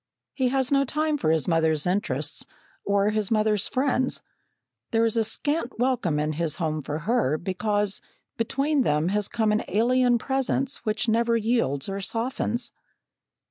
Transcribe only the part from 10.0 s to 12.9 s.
presence which never yields or softens.